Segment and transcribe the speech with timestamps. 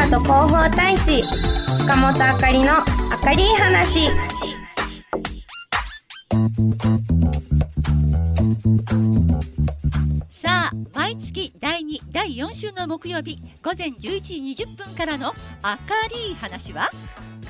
[0.00, 1.22] さと広報大使
[1.80, 2.84] 塚本あかりのあ
[3.22, 4.08] かり話。
[10.30, 15.68] さあ毎月第2第4週の木曜日午前11時20分からの「明
[16.08, 16.88] るい話は」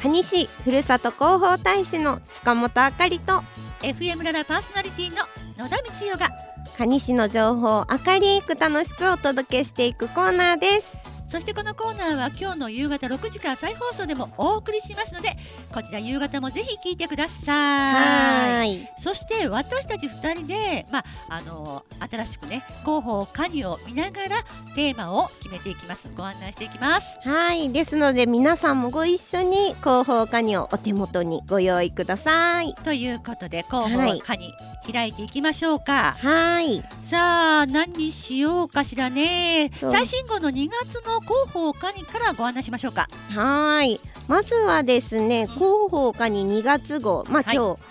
[0.03, 3.45] 蟹市ふるさと広報大使の塚本あかりと
[3.81, 5.19] FM ララパーソナリティの
[5.57, 6.31] 野田光代が
[6.77, 15.37] 蟹市の情報を明りく楽しくお届けしていくコーナーですそしてこのコーナーは今日の夕方6時から再放送でもお送りしますので
[15.73, 18.75] こちら夕方もぜひ聞いてください。
[18.75, 18.89] い。
[18.99, 26.13] そして私たち2人で、まあ、あの新しくね広報カニを見ながらテーマを決めていきます。
[26.17, 27.19] ご案内していきます。
[27.23, 27.71] はい。
[27.73, 32.75] ですので皆さんもご一緒に広報カニをお手元にご用意ください。
[32.75, 34.19] ということで広はい。
[34.19, 34.53] 報カニ
[34.93, 36.83] 開いていきましょうか、はい。
[37.05, 39.71] さあ何にしようかしらね。
[39.79, 43.09] 最新号の2月の広報カニからご案内しましょうか。
[43.31, 44.01] はい。
[44.29, 47.57] まずはですね広報カニ2月号まあはい。
[47.57, 47.83] 今日、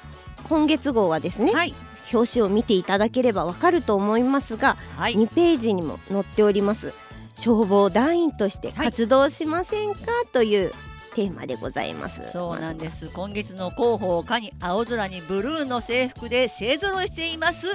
[0.47, 1.73] 今月号はですね、はい。
[2.11, 5.15] 表紙を見ていただければわかると思いますがはい。
[5.15, 6.93] 2ページにも載っております。
[7.35, 9.99] 消防団員として活動しませんか、
[10.33, 10.73] という
[11.19, 12.31] テーマでございます。
[12.31, 13.09] そうなんです。
[13.09, 17.67] 今月の広報カニ青空にブルーの制服で勢ぞろいしています。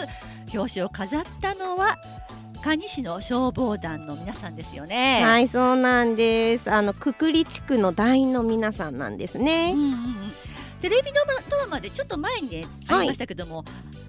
[0.54, 1.98] 表紙を飾ったのは
[2.62, 5.22] 蟹市の消防団の皆さんですよね。
[5.22, 6.70] はいそうなんです。
[6.70, 10.32] あのくくり地区の団員の皆さんなんですうんね、うんうん。
[10.80, 13.62] テレビドラドラマでちょっと前にねありましたけども、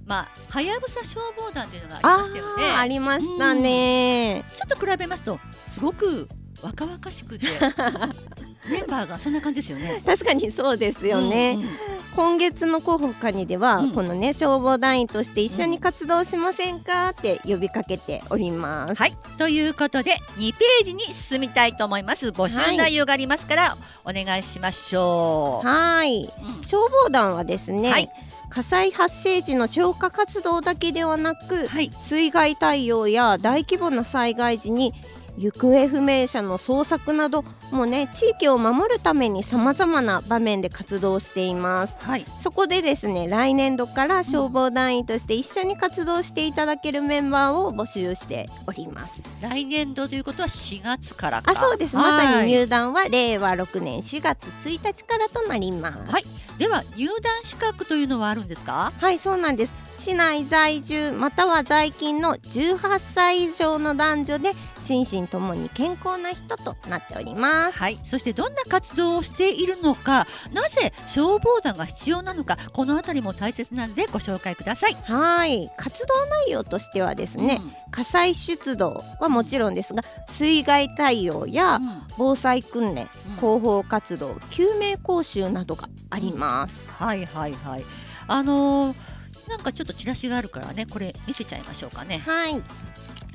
[0.06, 2.64] まあはやぶさ消防団というのがありましたよね。
[2.72, 6.26] ありましたね、ちょっと比べますとすごく
[6.62, 7.46] 若々しくて
[8.70, 10.02] メンバーがそんな感じですよね。
[10.06, 11.70] 確かにそうですよね、うんうん。
[12.16, 13.92] 今月の広報課にでは、うん。
[13.92, 19.16] このね消防団員として一緒に活動しませんかって呼びかけております、はい。
[19.38, 22.30] ということで2ページに進みたいと思います。
[22.30, 25.68] 募集内容がありますからお願いしましょう。
[25.68, 26.24] はい。
[26.24, 26.64] うん。
[26.64, 28.10] 消防団はですね、はい。
[28.50, 31.92] 火災発生時の消火活動だけではなくはい。
[32.04, 34.94] 水害対応や大規模な災害時に
[35.38, 41.96] 行方不明者の捜索などもうね地域を守るためにさまざまな場面で活動しています。
[42.00, 42.26] はい。
[42.42, 49.22] そこでですね来年度から消防団員として一緒に活動していただけるメンバーを募集しております。
[49.42, 51.52] 来年度ということは4月からか。
[51.52, 51.96] あそうです。
[51.96, 52.46] まさはい。
[52.46, 56.12] に入団は令和6年4月1日からとなります。
[56.12, 56.26] はい。
[56.58, 58.94] では入団資格というのはあるんですか？
[58.98, 59.74] はいそうなんです。
[60.00, 64.54] 市内在住または在勤の18歳以上の男女で
[64.86, 67.78] 心身ともに健康な人となっております。
[67.78, 68.00] はい。
[68.04, 74.94] そしてどんな活動をしているのかなぜ消防団が必要なのかこのあたりも大切なのでご紹介ください。
[75.04, 75.70] はい。
[75.78, 77.60] 活動内容としてはですね、
[77.92, 82.02] 火災出動はもちろんですが水害対応やうんうん。
[82.18, 83.36] 防災訓練うん。
[83.38, 87.86] 広報活動救命講習などがあります、はいはいはい。
[88.28, 89.16] あのー
[89.48, 92.18] なんかちょっとチラシがあるからね、これ見せちゃいましょうかね。
[92.18, 92.60] はい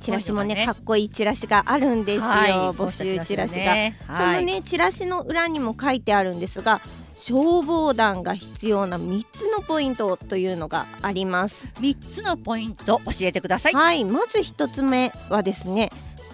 [0.01, 0.67] チラシもねね。
[0.67, 3.97] かっこいいチラシがあるんですよ、はい募集チラシが、ね。
[4.07, 4.41] そはい。
[4.41, 6.81] のねチラシの裏にも書いてあるんですが
[7.17, 11.67] 消防団が必要な3つのポイントというのがあります。
[11.79, 13.75] 三つのポイント教えてください。
[13.75, 15.91] はいまず1つ目はですね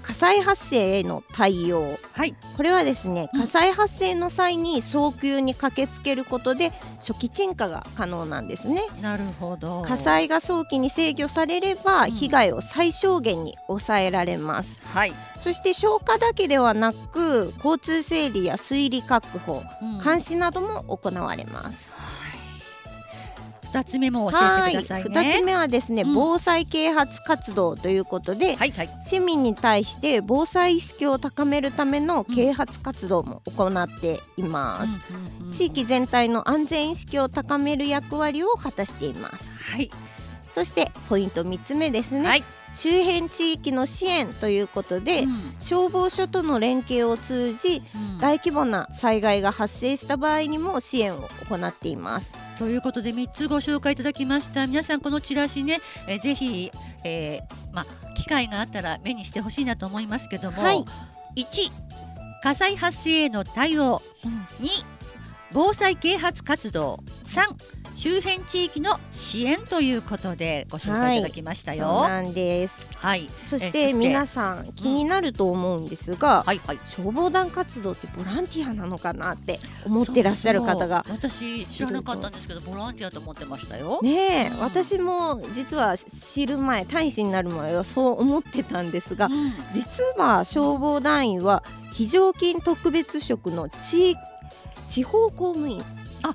[0.07, 1.99] 火災発生への対応。
[2.13, 2.37] はい。
[2.57, 3.41] これはですねうん。
[3.41, 8.87] 火災発生の際に早急に駆けつけることで初期鎮火が可能なんですね。
[9.03, 9.83] なるほど。
[9.83, 12.11] 火災が早期に制御されればうん。
[12.13, 14.79] 被害を最小限に抑えられます。
[14.95, 15.13] はい。
[15.43, 19.99] そして消火だけではなく交通整理や水利確保うん。
[19.99, 21.93] 監視なども行われます
[23.77, 25.11] 二つ目も教えてくださいね。
[25.11, 26.15] 2つ目はですね、うん。
[26.15, 28.91] 防災啓発活動ということで、はいはい。
[29.05, 39.45] 市民に対して防災意識を高めるための啓発活動も行っています、うんうんうん地域全体の安全意識を高める役割を果たしています。
[39.73, 39.91] はい。
[40.53, 42.45] そしてポイント3つ目ですね、はい。
[42.75, 45.55] 周辺地域の支援ということで、うん。
[45.59, 48.19] 消防署との連携を通じうん。
[48.19, 54.67] 大規模な災害が発生した場合にも支援を行っていますということで3つご紹介いただきました。
[54.67, 56.71] 皆さんこのチラシね、えーぜひ、
[57.05, 60.85] えーまあ、機会があったら目にしてほしいなと思いますけども、はい。
[61.37, 61.71] 1
[62.43, 64.01] 火災発生への対応。
[64.61, 64.69] 2
[65.53, 67.01] 防災啓発活動。
[67.27, 72.03] 3周辺地域の支援ということでご紹介いただきましたよ。
[72.03, 76.79] なんですはい、そしてて皆さん気になると思うんですが、はい、はい。
[76.87, 84.01] 消防団活動ってボランティアなのかなって思ってらっしゃる方が私知らなかったんですけどボランティアと思ってましたよ。
[84.03, 94.17] ねえ、うん私も実は知る前大使になる前はそう思ってたんですがうん実は消防団員は非常勤特別職の地
[94.89, 95.83] 地方公務員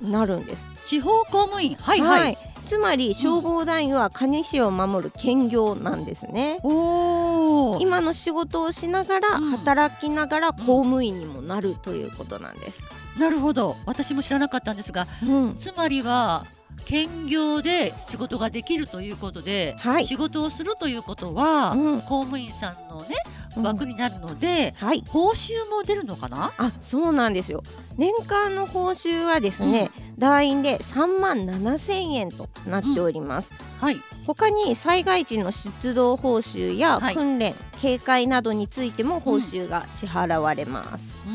[0.00, 0.71] になるんです。
[0.86, 1.76] 地方公務員。
[1.76, 6.60] はいはい、つまり消防団員は蟹市を守る兼業なんですね。
[6.62, 9.50] おお今の仕事をしながらうん。
[9.50, 12.82] 働きながら公務員にもなるということなんです。
[13.18, 13.76] なるほど。
[13.86, 16.44] 私も知らなかったんですがうん、つまりは
[16.84, 20.06] 兼業で仕事ができるということで、はい。
[20.06, 22.00] 仕事をするということは、うん。
[22.00, 23.16] 公務員さんのね
[23.56, 23.62] うん。
[23.62, 25.04] 枠になるので、はい。
[25.08, 26.52] 報酬も出るのかな？
[26.58, 27.62] あ、そうなんですよ。
[27.98, 29.90] 年間の報酬はですね、
[30.22, 33.50] 団員で3万7千円となっております。
[33.80, 41.04] はい他に災害時の出動報酬やはい訓練、警戒などについても報酬が支払われます。
[41.26, 41.31] う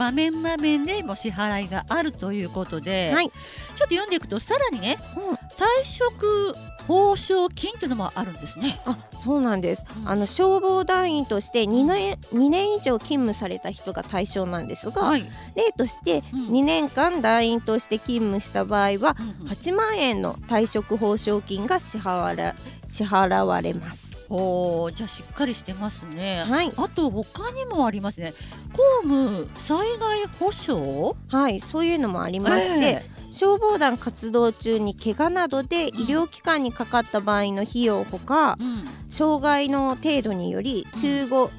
[0.00, 3.28] 場面場面でも支払いがあるということで、はい。
[3.28, 3.36] ちょっ
[3.76, 6.54] と読んでいくとさらにねうん退職
[6.86, 8.80] 報奨金というのもあるんですね。
[8.86, 9.84] あ、そうなんです。
[10.02, 15.24] うんあの消防団員として2年 ,2 年以上勤務された人が対象なんですが、はい、
[15.54, 22.54] 例としてうん2年間団員として勤務した場合はうんうん8万円の退職報奨金が支払われ
[22.88, 24.09] 支払われます。
[24.30, 26.44] おーじゃあしっかりしてますね。
[26.48, 28.32] はい、あと他にもありますね。
[28.72, 31.14] 公務災害保障？
[31.28, 38.84] はい、そういうのもありまして、え消防団活動中に怪我などで医療機関にかかった場合の費用ほか、えうん。
[39.10, 41.50] 障害の程度により休業、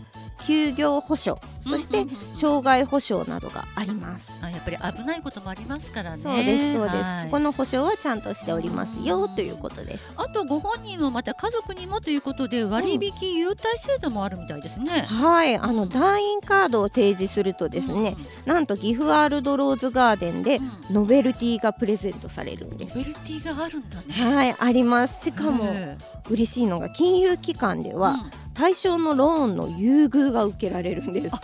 [0.48, 4.32] 休業保障そしてうんうんうんうん障害保障などがあります。
[4.42, 6.24] あやっぱり危ないこともありますからね。
[6.24, 10.12] そうですそうです、はいそこの保障はちゃんとしておりますようんということです。
[10.18, 15.02] あとご本人もまた家族にもということで割引優待制度もあるみたいですね。
[15.02, 22.98] はい、あの団員カードを提示するとですね、なんと岐阜ワールドローズガーデンでうん、うんノベルティがプレゼントされるんです。
[22.98, 24.14] ノベルティがあるんだね。
[24.14, 25.24] はい、あります。
[25.24, 25.98] しかもえ
[26.30, 31.36] 嬉しいのが金融機関でえはうん対象のローンの優遇が受けられるんです。
[31.36, 31.42] あ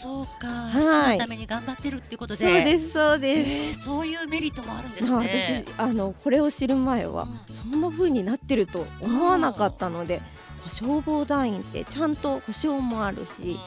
[0.00, 2.44] そうか、はいために頑張ってるっていうことで。
[2.44, 3.50] そうですそうです。
[3.50, 5.64] えーそういうメリットもあるんですまあね。
[5.66, 10.20] 私あのこれを知る前はうんそんな風になってると思わなかったので
[10.68, 13.58] 消防団員ってちゃんと保証もあるし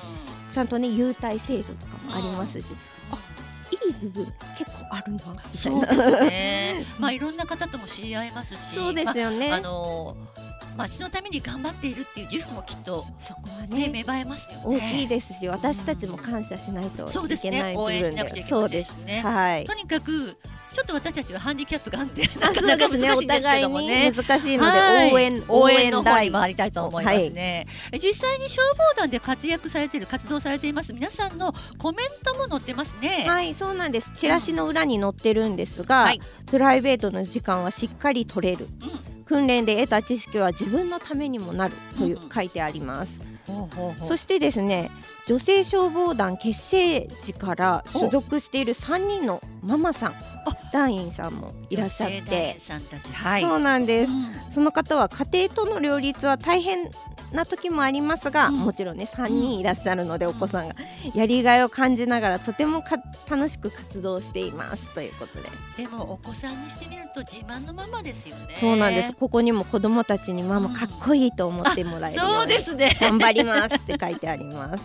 [0.52, 2.66] ちゃんとね優待制度とかもありますし
[3.12, 3.18] あ
[3.72, 6.86] いい部分結構あるなみたいなそうですね。
[7.00, 10.16] まあいろんな方とも知り合えますし、そうですよね、まああの
[10.78, 14.78] 町のために頑張っているっていう自負もきっとそこはねね芽生えますよね。
[14.78, 17.50] 大きいですし私たちも感謝しないとそうですね。
[17.50, 19.66] いけない部応援し分なくちゃいけまそうですせんしねはい。
[19.66, 20.38] とにかく
[20.74, 24.12] ちょっと私たちはハンディキャップが あるんでなかなか難しいんですけ互いにどもね。
[24.12, 25.14] 難しいのではい。
[25.14, 26.32] 応援応援の方に大。
[26.32, 30.94] 回りたいと思いますね、実際に消防団で活躍されている活動されています。
[30.94, 33.26] 皆さんのコメントも載ってますね。
[33.28, 34.12] はいそうなんです。
[34.16, 36.22] チラシの裏に載ってるんですが、はい。
[36.46, 38.68] プライベートの時間はしっかり取れる。
[38.82, 43.20] うん訓練で得た知識は自分のためにもなるという書いてあります、
[44.08, 44.92] そしてですね
[45.28, 50.16] 女性消防団結成時から所属している3人のママさん
[50.72, 52.56] 団員さんもいらっしゃって。
[53.14, 53.42] はい。
[53.42, 54.34] そうなんです、うん。
[54.52, 56.90] その方は家庭との両立は大変
[57.32, 58.60] な時もありますが、うん。
[58.60, 60.76] もちろんね3人いらっしゃるので、お子さんが
[61.14, 62.98] やりがいを感じながらとてもか
[63.30, 68.56] 楽しく活動していますということで、でもお子さんにしてみると自慢のママですよね。
[68.60, 69.14] そうなんです。
[69.14, 70.74] ここにも子供たちにママうん。
[70.74, 72.98] かっこいいと思ってもらえるよそううにですね。
[73.00, 74.84] 頑張りますって書いてあります。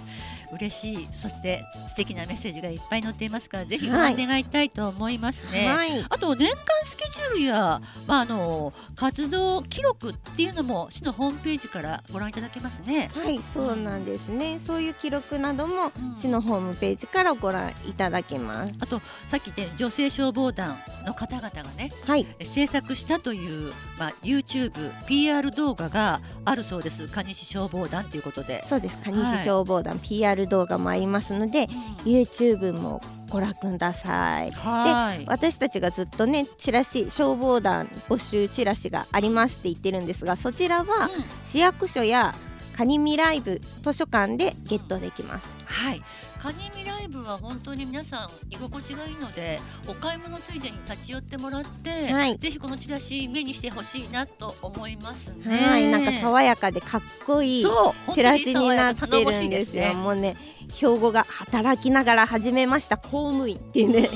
[0.52, 13.10] 嬉しいそして素敵なメッセージがいっぱい載っていますからぜひごはい覧願いたいと思いますね、はい、あと年間スケジュールや、まあ、あの活動記録っていうのも市のホームページからご覧いただけますね。
[13.14, 14.60] はい、そうなんですね。
[14.60, 18.72] そういう記録などもうん市のホームページからご覧いただけます。
[18.80, 24.72] あとさっき言った女性消防団の方々がねはい、制作したという、まあ、YouTube、
[25.06, 28.64] PR 動画があるそうです蟹市消防団ということで。
[28.66, 28.96] そうです。
[29.02, 31.68] 蟹はい市消防団 PR 動画もありますので、
[32.04, 33.00] YouTube も
[33.32, 34.50] ご覧ください。
[34.50, 42.34] はい私たちがずっとねチラシ消防団募集チラシがありますって言ってるんですがそちらはうん市役所や
[42.76, 45.48] カニミライブ図書館でゲットできます。
[45.64, 46.02] はい
[46.42, 55.56] カニミライブは本当に皆さん居心地がいいのでお買い物ついでに立ち寄ってもらって、はいぜひこのチラシ目にしてほしいなと思いますね。
[55.56, 57.66] はい、なんか爽やかでかっこいい
[58.12, 59.22] チラシになってるんですよ。
[59.22, 60.36] 本当に爽やか頼もしいですねもうね、
[60.74, 64.08] 標語が働きながら始めました公務員っていうね。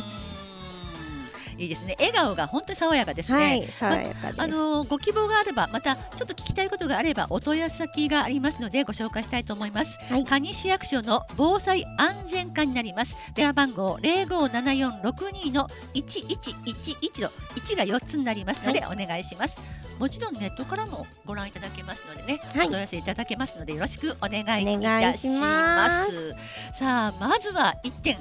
[1.56, 1.94] うんいいですね。
[1.98, 3.38] 笑顔が本当に爽やかですね。
[3.38, 4.42] はい、爽やかです。
[4.42, 9.98] あのご希望があればまたちょっと聞きたいことがあればお問い合わせ先がありますのでご紹介したいと思います。
[10.10, 13.16] はい蟹市役所の防災安全課になります。
[13.34, 19.76] 電話番号零五七四六二の一一一一の一が四つになりますので、お願いします。
[19.98, 26.34] もちろんネットからもご覧いただけますのでね、はいお問い合わせいただけますのでよろしくお願いいたししまます
[26.78, 28.16] さあまずは一点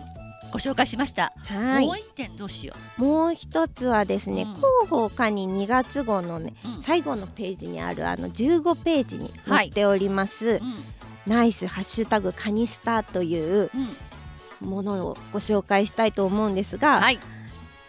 [0.56, 1.86] ご紹介しました、はい。
[1.86, 4.54] もう一点どうしよもう一つはですね、うん。
[4.56, 6.82] 広報課に2月号のねう、うん。
[6.82, 10.62] 最後のページにあるあの15ページに載っております、うん。
[11.28, 14.70] ナイスハッシュタグカニスタといううん。
[14.70, 17.20] ものをご紹介したいと思うんですが、はい、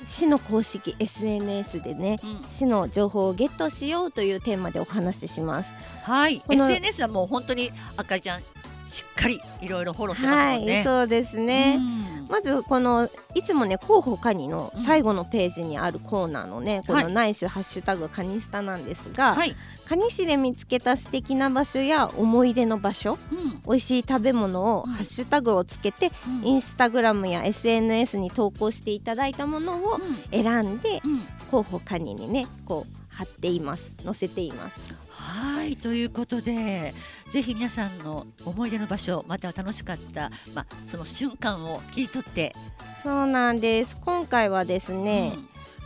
[0.04, 2.50] 市の公式 SNS でねうん。
[2.50, 5.70] 市の情報をゲットしようというテーマでお話しします。
[6.02, 8.40] はい、この SNS はもう本当にあかりちゃん
[8.88, 10.82] しっかりいろいろフォローしてますはい、もんね。
[10.85, 11.76] そうですね。
[11.78, 11.96] うん
[12.28, 17.04] まずこのいつもね広報カニの最後のページにあるコーナーのね、こはい。
[17.04, 19.54] のナイスハッシュタグカニスタなんですが、はい、
[19.88, 23.61] カニ市で見つけた素敵な場所や思い出の場所うん。
[23.62, 24.92] 美味しい食べ物をうん。
[24.92, 26.47] ハッシュタグをつけて、うん。
[26.47, 29.99] インスタグラムや SNS に投稿していただいたものを
[30.30, 31.21] 選んでうんうん。
[31.50, 36.95] 広報カニにねこう貼っています載せていますはいということで
[37.33, 42.54] ぜひ皆さんの思い出の場所または楽しかった、まあ、その瞬間を切り取って、
[43.02, 43.97] そうなんです。
[44.04, 45.33] 今回はですね、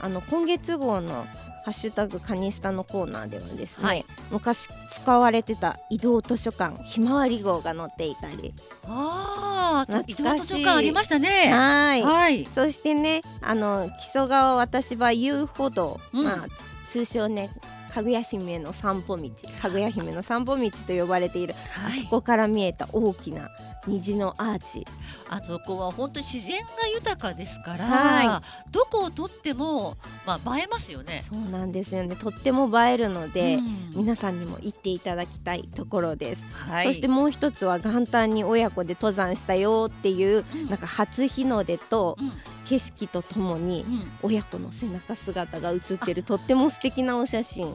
[0.00, 1.26] あの今月号の
[1.64, 4.04] ハッシュタグカニスタのコーナーではですね、はい。
[4.30, 8.54] 昔使われてた移動図書館ひまわり号が載っていたり。
[8.85, 11.50] ああ移動図書館ありましたね。
[11.52, 12.02] はい。
[12.02, 16.25] はい、そしてねあの木曽川渡場遊歩道、うん。
[16.25, 16.47] まあ
[16.90, 17.50] 通称ね
[17.90, 19.28] かぐや姫の散歩道
[19.61, 22.00] かぐや姫の散歩道と呼ばれている、はい。
[22.00, 23.50] あそこから見えた大きな
[23.87, 24.87] 虹のアーチ。
[25.28, 31.23] あそこは本当に自然が豊かですから、はどこを撮っても、まあ、映えますよね。
[31.28, 32.16] そうなんですよね。
[32.16, 33.90] とっても映えるので、うん。
[33.94, 40.68] 皆さんにも行っていただきたいところです、はい、そしてもう一つは元旦に親子で登山したよっていううん。
[40.68, 42.32] なんか初日の出とうん
[42.70, 44.12] 景色とともにうん。
[44.22, 47.66] 親子の背中姿が写ってるとっても素敵なお写真。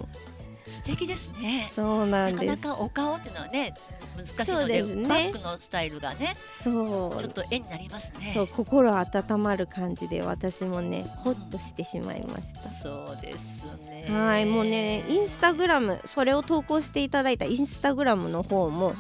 [0.66, 1.70] 素敵ですね。
[1.76, 3.74] そうななんかなですかお顔っていうのはね
[4.16, 5.08] 難しいのでですね。
[5.10, 7.20] バックのスタイルがねそう。
[7.20, 8.32] ちょっと絵になりますね。
[8.34, 12.70] そう心温まる感じで私もねほっとしてしまいました。
[12.70, 14.08] そうですね。
[14.10, 18.96] はいもうねインスタグラムそれを投稿していただいたインスタグラムの方もうん。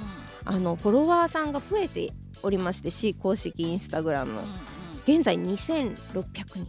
[0.47, 2.11] あのフォロワーさんが増えて
[2.43, 4.33] おりまして市公式インスタグラム。
[4.33, 4.75] うんうん
[5.07, 5.95] 現在2600
[6.53, 6.59] 人。
[6.59, 6.67] うん。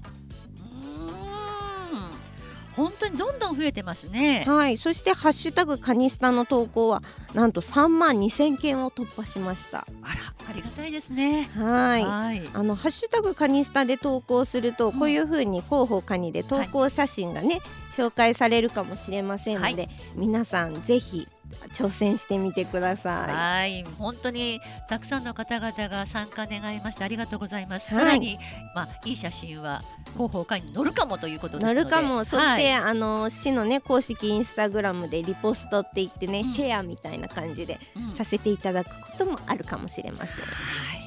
[2.77, 4.45] 本当にどんどん増えてますね。
[4.47, 4.77] はい。
[4.77, 7.03] そして「ハッシュタグカニスタ」の投稿は
[7.33, 9.87] なんと3万2000件を突破しました。
[10.03, 11.49] あらありがたいですね。
[11.57, 12.05] はい。
[12.05, 12.49] はい。
[12.53, 14.99] あのハッシュタグカニスタで投稿すると、うん。
[14.99, 17.61] こういう風に広報カニで投稿写真がね、
[17.97, 19.89] 紹介されるかもしれませんので、はい。
[20.15, 21.27] 皆さんぜひ
[21.75, 27.95] 挑戦してみてくださはい、本当にたくさんの方々が参加願いましてありがとうございます。
[27.95, 28.39] はいさらに、
[28.75, 29.83] まあ、いい写真は
[30.15, 31.61] 広報会に載るかもということい。
[31.61, 31.81] ですので。
[31.81, 40.27] 乗るかも、そして、はいあの市のね公式インスタグラムでリポストって言ってね、うんシェアみたいな感じでうんさせていただくこともあるかもしれません。
[40.29, 41.07] はい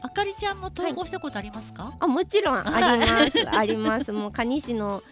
[0.00, 1.92] あかりちゃんも投稿したことありますか？
[1.98, 5.02] あもちろんあります ありますもう蟹市の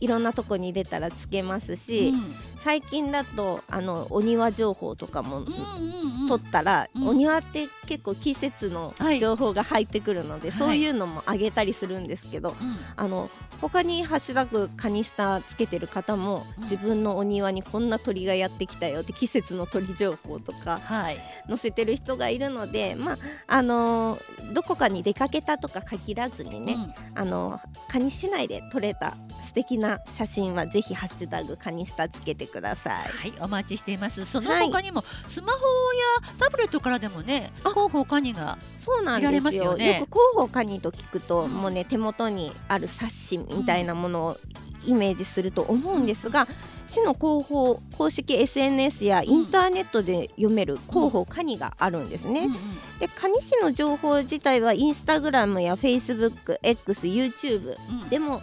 [0.00, 2.34] いろんなとこに出たらつけますし、うん。
[2.58, 6.28] 最近だとあのお庭情報とかもうんうんうん。
[6.28, 7.08] 撮ったら、うん。
[7.08, 9.18] お庭って結構季節のはい。
[9.20, 10.58] 情報が入ってくるので、はい。
[10.58, 12.76] そういうのもあげたりするんですけど、うん。
[12.96, 16.62] あの他にハッシュタグカニスタつけてる方も、うん。
[16.64, 21.18] 自分のお庭にこんな鳥がやってきたよって季節の鳥情報とかはい。
[21.48, 26.74] 載せてる人がいるので、まああのーどこかに出かけたとか限らずにね、
[27.14, 29.14] あのカニ市内で撮れた
[29.48, 33.08] 素敵な写真はぜひハッシュタグカニスタつけてください。
[33.08, 34.26] はい、お待ちしています。
[34.26, 38.58] そのはい他にも、スマホやタブレットからでもね、あ広報カニが。
[38.76, 39.74] そうなんですよ。
[39.78, 44.36] ねよく広報カニと聞くと、うんもうね手元にある冊子みたいなものを
[44.84, 46.46] イメージすると思うんですが、
[46.86, 52.40] 市の広報公式 SNS やインターネットで読める広報カニがあるんですね。
[52.40, 52.58] うんうん
[52.98, 58.42] でカニ市の情報自体はインスタグラムやフェイスブック X、YouTube うんでも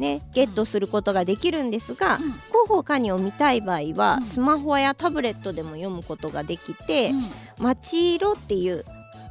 [0.00, 2.22] ねゲットすることができるんですが、うん。
[2.32, 4.26] 広報カニを見たい場合は、うん。
[4.26, 7.30] スマホやタブレットでも読むことができて、うん。
[7.58, 8.84] まち色っていう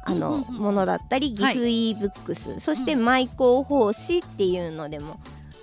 [0.04, 1.54] あの、ものだったり岐はい。
[1.54, 3.04] 阜 e ブックス、そしてうん。
[3.04, 5.20] マイ広報誌っていうのでも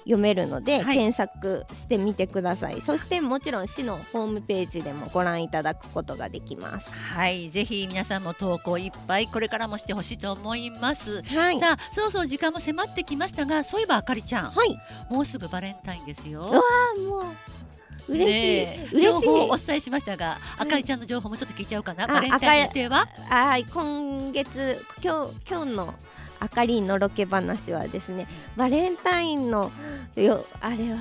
[0.07, 0.95] 読めるので、はい。
[0.95, 2.81] 検索してみてください。
[2.81, 6.89] そしてもちろん市のホームページでもご覧いただくことができます。
[6.89, 11.21] はい、ぜひ皆さんも投稿いっぱいこれからもしてほしいと思います。
[11.23, 11.59] はい。
[11.59, 14.77] さあ、そろそろ時間も迫ってきましたが、そういえばあかりちゃん、はい。
[15.09, 16.41] もうすぐバレンタインですよ。
[16.41, 16.61] うわ
[16.95, 18.89] あもう嬉しい、ねえ。
[18.93, 19.01] 嬉しい。
[19.01, 22.05] 情報をお伝えしましたが、あかりちゃんの情報もちょっと聞いちゃおうかな。
[22.05, 23.09] あバレンタインの予定は？
[23.29, 25.93] はい今月今日今日の
[26.39, 29.71] あかりんのロケ話はですねバレンタインの
[30.15, 30.97] よあれは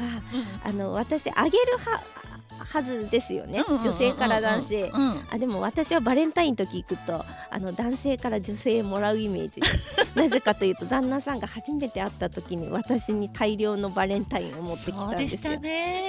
[0.65, 2.03] あの私あげるは
[2.67, 4.91] はずですよね、女性から男性、
[5.31, 9.61] あでも私はバレンタイン時行くとあの男性から女性もらうイメージ。
[9.61, 9.63] で
[10.15, 15.61] なぜかというと旦那さんが初めて会った時に私に大量のバレンタインを持ってきたんですよ。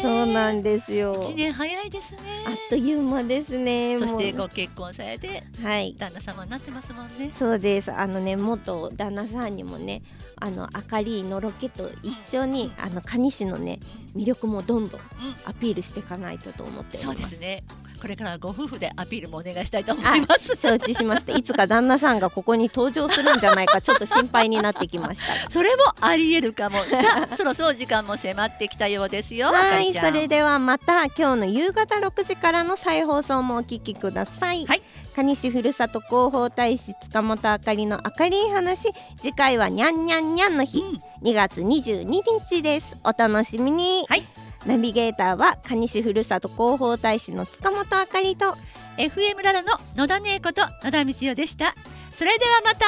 [0.01, 1.21] そうなんですよ。
[1.23, 2.19] 一年早いですね。
[2.45, 5.95] あっという間ですねそしてご結婚されてはい。
[5.97, 7.31] 旦那様になってますもんね。
[7.37, 7.91] そうです。
[7.91, 10.01] あのね元旦那さんにもね
[10.37, 13.79] あのあかりのロケと一緒にあの蟹市のね
[14.15, 15.01] 魅力もどんどん。
[15.45, 17.63] アピールしていかないとと思ってそうですね。
[17.99, 20.55] これからご夫婦でアピールもお願いしたいと思います。
[20.55, 21.35] 承知しました。
[21.35, 25.49] いつか旦那さんがここに登場するんじゃないかちょっと心配になってきました。
[25.49, 26.83] それもありえるかも。
[26.85, 34.81] さあそろそろ時間も迫ってきたようですよはいそれではまた今日の夕方6時からの再放送もお聞きください、はい。
[35.15, 42.03] 蟹市ふるさと広報大使塚本あかりのあかりん話次回はにゃんにゃんにゃんの日、うん、2月22
[42.49, 42.95] 日です。
[43.03, 44.23] お楽しみに、はい、
[44.65, 48.55] ナビゲーターは蟹市ふるさと広報大使の塚本あかりと
[48.97, 51.75] FM ララの野田姉子と野田光代でした。
[52.11, 52.85] それではまた。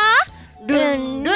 [0.66, 1.34] ルンルン。